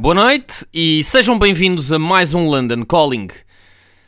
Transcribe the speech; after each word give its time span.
Boa 0.00 0.14
noite 0.14 0.66
e 0.72 1.04
sejam 1.04 1.38
bem-vindos 1.38 1.92
a 1.92 1.98
mais 1.98 2.32
um 2.32 2.46
London 2.46 2.86
Calling. 2.86 3.28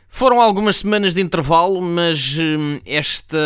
Foram 0.09 0.41
algumas 0.41 0.77
semanas 0.77 1.13
de 1.13 1.21
intervalo, 1.21 1.79
mas 1.83 2.35
hum, 2.39 2.79
esta, 2.83 3.37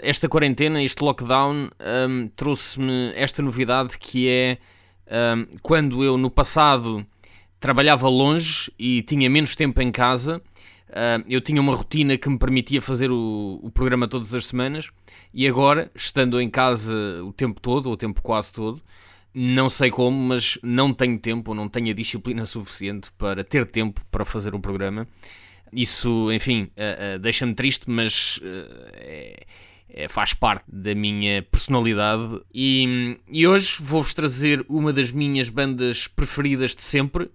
esta 0.00 0.28
quarentena, 0.28 0.80
este 0.80 1.02
lockdown, 1.02 1.68
hum, 2.08 2.30
trouxe-me 2.36 3.12
esta 3.16 3.42
novidade 3.42 3.98
que 3.98 4.28
é 4.28 4.58
hum, 5.34 5.48
quando 5.62 6.04
eu 6.04 6.16
no 6.16 6.30
passado 6.30 7.04
trabalhava 7.58 8.08
longe 8.08 8.70
e 8.78 9.02
tinha 9.02 9.28
menos 9.28 9.56
tempo 9.56 9.82
em 9.82 9.90
casa, 9.90 10.40
hum, 10.90 11.24
eu 11.28 11.40
tinha 11.40 11.60
uma 11.60 11.74
rotina 11.74 12.16
que 12.16 12.28
me 12.28 12.38
permitia 12.38 12.80
fazer 12.80 13.10
o, 13.10 13.58
o 13.64 13.68
programa 13.68 14.06
todas 14.06 14.32
as 14.32 14.46
semanas 14.46 14.88
e 15.34 15.44
agora, 15.48 15.90
estando 15.92 16.40
em 16.40 16.48
casa 16.48 16.94
o 17.24 17.32
tempo 17.32 17.60
todo, 17.60 17.86
ou 17.86 17.94
o 17.94 17.96
tempo 17.96 18.22
quase 18.22 18.52
todo, 18.52 18.80
não 19.34 19.68
sei 19.68 19.90
como, 19.90 20.16
mas 20.16 20.58
não 20.62 20.92
tenho 20.92 21.18
tempo, 21.18 21.54
não 21.54 21.68
tenho 21.68 21.90
a 21.90 21.94
disciplina 21.94 22.46
suficiente 22.46 23.10
para 23.16 23.44
ter 23.44 23.64
tempo 23.66 24.00
para 24.10 24.24
fazer 24.24 24.54
o 24.54 24.60
programa. 24.60 25.06
Isso, 25.72 26.32
enfim, 26.32 26.68
eh, 26.76 27.14
eh, 27.14 27.18
deixa-me 27.18 27.54
triste, 27.54 27.88
mas 27.88 28.40
eh, 28.42 28.90
é- 28.96 29.46
é- 30.04 30.08
faz 30.08 30.34
parte 30.34 30.64
da 30.68 30.94
minha 30.96 31.42
personalidade. 31.44 32.40
E, 32.52 33.16
e 33.28 33.46
hoje 33.46 33.76
vou-vos 33.80 34.12
trazer 34.12 34.64
uma 34.68 34.92
das 34.92 35.12
minhas 35.12 35.48
bandas 35.48 36.08
preferidas 36.08 36.74
de 36.74 36.82
sempre, 36.82 37.30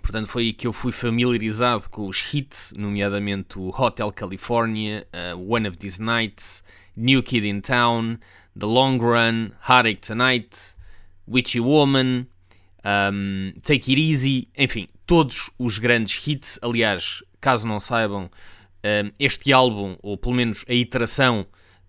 Portanto, 0.00 0.28
foi 0.28 0.44
aí 0.44 0.52
que 0.52 0.68
eu 0.68 0.72
fui 0.72 0.92
familiarizado 0.92 1.90
com 1.90 2.06
os 2.06 2.32
hits, 2.32 2.72
nomeadamente 2.76 3.58
o 3.58 3.70
Hotel 3.76 4.12
California, 4.12 5.04
uh, 5.12 5.52
One 5.52 5.66
of 5.66 5.76
These 5.76 6.00
Nights, 6.00 6.62
New 6.96 7.20
Kid 7.20 7.44
in 7.44 7.60
Town, 7.60 8.18
The 8.56 8.66
Long 8.66 8.98
Run, 8.98 9.50
Heartache 9.68 9.96
Tonight, 9.96 10.76
Witchy 11.26 11.58
Woman, 11.58 12.28
um, 12.84 13.52
Take 13.62 13.90
It 13.90 14.00
Easy, 14.00 14.48
enfim, 14.56 14.86
todos 15.04 15.50
os 15.58 15.78
grandes 15.78 16.24
hits. 16.24 16.56
Aliás, 16.62 17.24
caso 17.40 17.66
não 17.66 17.80
saibam, 17.80 18.30
este 19.18 19.52
álbum, 19.52 19.96
ou 20.02 20.16
pelo 20.16 20.34
menos 20.34 20.64
a 20.68 20.72
iteração 20.74 21.46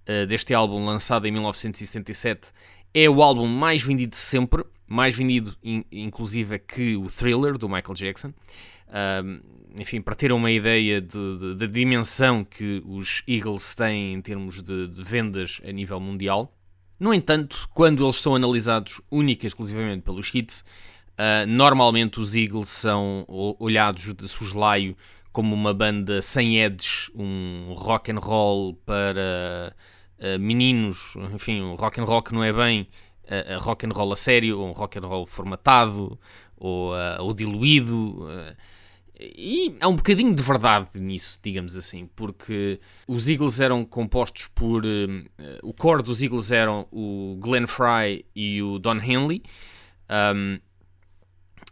uh, 0.09 0.25
deste 0.27 0.53
álbum 0.53 0.85
lançado 0.85 1.27
em 1.27 1.31
1977, 1.31 2.51
é 2.93 3.09
o 3.09 3.21
álbum 3.23 3.47
mais 3.47 3.81
vendido 3.81 4.11
de 4.11 4.17
sempre, 4.17 4.63
mais 4.87 5.15
vendido 5.15 5.55
in- 5.63 5.83
inclusive 5.91 6.59
que 6.59 6.95
o 6.97 7.07
Thriller 7.07 7.57
do 7.57 7.69
Michael 7.69 7.93
Jackson. 7.93 8.33
Enfim, 9.79 10.01
para 10.01 10.15
ter 10.15 10.33
uma 10.33 10.51
ideia 10.51 10.99
de- 10.99 11.37
de- 11.37 11.55
da 11.55 11.65
dimensão 11.65 12.43
que 12.43 12.83
os 12.85 13.23
Eagles 13.25 13.73
têm 13.73 14.13
em 14.13 14.21
termos 14.21 14.61
de, 14.61 14.87
de 14.89 15.01
vendas 15.01 15.61
a 15.65 15.71
nível 15.71 15.97
mundial. 15.99 16.53
No 16.99 17.13
entanto, 17.13 17.69
quando 17.73 18.03
eles 18.03 18.17
são 18.17 18.35
analisados 18.35 18.99
única 19.09 19.45
e 19.45 19.47
exclusivamente 19.47 20.01
pelos 20.03 20.29
hits, 20.35 20.65
ah, 21.17 21.45
normalmente 21.47 22.19
os 22.19 22.35
Eagles 22.35 22.67
são 22.67 23.25
olhados 23.59 24.13
de 24.13 24.27
soslaio 24.27 24.95
como 25.31 25.55
uma 25.55 25.73
banda 25.73 26.21
sem 26.21 26.61
edges, 26.61 27.09
um 27.15 27.73
rock 27.73 28.11
and 28.11 28.19
roll 28.19 28.75
para 28.85 29.75
ah, 30.19 30.37
meninos, 30.37 31.13
enfim, 31.33 31.61
um 31.61 31.75
rock 31.75 31.99
and 31.99 32.05
roll 32.05 32.21
que 32.21 32.33
não 32.33 32.43
é 32.43 32.53
bem 32.53 32.87
ah, 33.27 33.57
rock 33.57 33.85
and 33.85 33.91
roll 33.91 34.11
a 34.13 34.15
sério, 34.15 34.59
ou 34.59 34.69
um 34.69 34.71
rock 34.71 34.99
and 34.99 35.07
roll 35.07 35.25
formatado, 35.25 36.19
ou, 36.57 36.93
ah, 36.93 37.17
ou 37.21 37.33
diluído. 37.33 38.27
e 39.19 39.75
há 39.79 39.87
um 39.87 39.95
bocadinho 39.95 40.35
de 40.35 40.43
verdade 40.43 40.89
nisso, 40.99 41.39
digamos 41.41 41.75
assim, 41.75 42.09
porque 42.15 42.79
os 43.07 43.29
Eagles 43.29 43.59
eram 43.59 43.85
compostos 43.85 44.47
por. 44.53 44.83
o 45.63 45.73
core 45.73 46.03
dos 46.03 46.21
Eagles 46.21 46.51
eram 46.51 46.87
o 46.91 47.37
Glenn 47.39 47.67
Fry 47.67 48.25
e 48.35 48.61
o 48.61 48.79
Don 48.79 48.97
Henley. 48.97 49.43
um, 50.35 50.59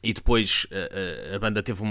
e 0.01 0.13
depois 0.13 0.65
eh, 0.71 1.29
eh, 1.31 1.35
a 1.35 1.39
banda 1.39 1.61
teve 1.61 1.81
uma 1.81 1.87